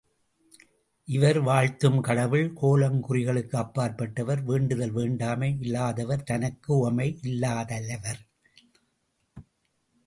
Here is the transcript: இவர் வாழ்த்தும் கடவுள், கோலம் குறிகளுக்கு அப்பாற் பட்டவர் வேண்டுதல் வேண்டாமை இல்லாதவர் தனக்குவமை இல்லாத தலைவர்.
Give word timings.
இவர் 1.07 1.39
வாழ்த்தும் 1.39 2.01
கடவுள், 2.01 2.53
கோலம் 2.53 2.97
குறிகளுக்கு 3.09 3.55
அப்பாற் 3.55 3.97
பட்டவர் 3.97 4.41
வேண்டுதல் 4.43 4.91
வேண்டாமை 4.91 5.57
இல்லாதவர் 5.59 6.27
தனக்குவமை 6.31 7.07
இல்லாத 7.21 7.65
தலைவர். 7.65 8.21